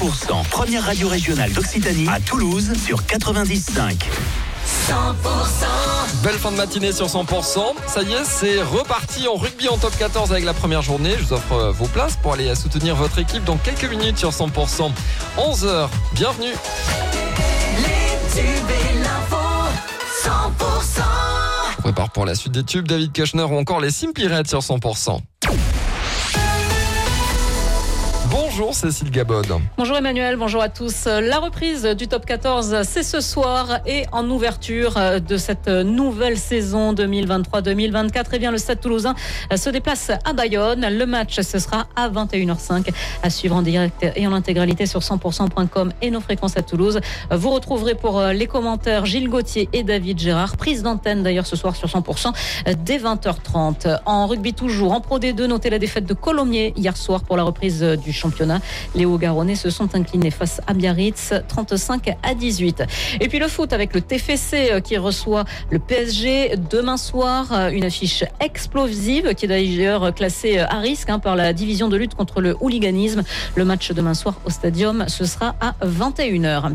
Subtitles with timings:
[0.00, 3.98] 100%, première radio régionale d'Occitanie à Toulouse sur 95.5.
[4.88, 4.94] 100%
[6.22, 7.60] Belle fin de matinée sur 100%.
[7.86, 11.16] Ça y est, c'est reparti en rugby en top 14 avec la première journée.
[11.18, 14.30] Je vous offre euh, vos places pour aller soutenir votre équipe dans quelques minutes sur
[14.30, 14.90] 100%.
[15.36, 16.54] 11h, bienvenue.
[17.76, 19.36] Les tubes et l'info
[20.24, 21.02] 100%
[21.78, 24.60] On prépare pour la suite des tubes David Kushner ou encore les Simply Red sur
[24.60, 25.20] 100%.
[28.30, 29.46] Bonjour Cécile Gabod.
[29.76, 31.06] Bonjour Emmanuel, bonjour à tous.
[31.06, 34.94] La reprise du top 14, c'est ce soir et en ouverture
[35.26, 38.26] de cette nouvelle saison 2023-2024.
[38.32, 39.16] Eh bien, le Stade toulousain
[39.56, 40.86] se déplace à Bayonne.
[40.88, 45.92] Le match, ce sera à 21h05 à suivre en direct et en intégralité sur 100%.com
[46.00, 47.00] et nos fréquences à Toulouse.
[47.32, 50.56] Vous retrouverez pour les commentaires Gilles Gauthier et David Gérard.
[50.56, 52.32] Prise d'antenne d'ailleurs ce soir sur 100%
[52.84, 54.00] dès 20h30.
[54.06, 57.42] En rugby toujours, en Pro D2, notez la défaite de Colomiers hier soir pour la
[57.42, 58.60] reprise du championnat.
[58.94, 62.82] Les Hauts-Garonnais se sont inclinés face à Biarritz 35 à 18.
[63.20, 67.52] Et puis le foot avec le TFC euh, qui reçoit le PSG demain soir.
[67.52, 71.88] Euh, Une affiche explosive qui est d'ailleurs classée euh, à risque hein, par la division
[71.88, 73.22] de lutte contre le hooliganisme.
[73.54, 76.72] Le match demain soir au stadium, ce sera à 21h.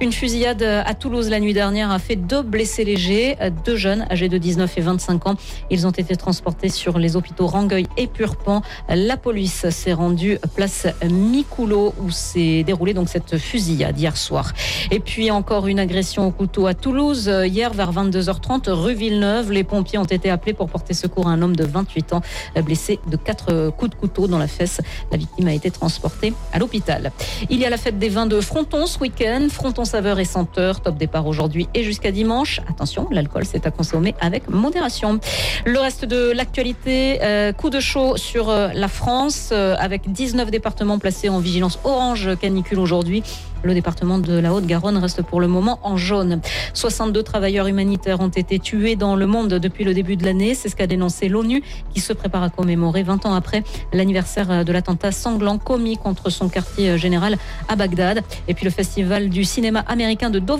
[0.00, 4.28] Une fusillade à Toulouse la nuit dernière a fait deux blessés légers, deux jeunes âgés
[4.28, 5.34] de 19 et 25 ans.
[5.70, 8.62] Ils ont été transportés sur les hôpitaux Rangueil et Purpan.
[8.88, 14.52] La police s'est rendue place Micoulo où s'est déroulée donc cette fusillade hier soir.
[14.90, 19.52] Et puis encore une agression au couteau à Toulouse hier vers 22h30 rue Villeneuve.
[19.52, 22.22] Les pompiers ont été appelés pour porter secours à un homme de 28 ans
[22.64, 24.80] blessé de quatre coups de couteau dans la fesse.
[25.10, 27.12] La victime a été transportée à l'hôpital.
[27.50, 29.46] Il y a la fête des vins de Fronton ce week-end.
[29.50, 30.80] Fronton saveur et senteur.
[30.80, 32.60] Top départ aujourd'hui et jusqu'à dimanche.
[32.68, 35.20] Attention, l'alcool c'est à consommer avec modération.
[35.64, 40.50] Le reste de l'actualité, euh, coup de chaud sur euh, la France euh, avec 19
[40.78, 43.22] départements en vigilance orange canicule aujourd'hui.
[43.64, 46.40] Le département de la Haute-Garonne reste pour le moment en jaune.
[46.74, 50.54] 62 travailleurs humanitaires ont été tués dans le monde depuis le début de l'année.
[50.54, 54.72] C'est ce qu'a dénoncé l'ONU qui se prépare à commémorer 20 ans après l'anniversaire de
[54.72, 57.36] l'attentat sanglant commis contre son quartier général
[57.68, 58.22] à Bagdad.
[58.46, 60.56] Et puis le festival du cinéma américain de Deauville